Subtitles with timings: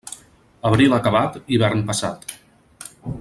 [0.69, 2.29] Abril acabat, hivern passat.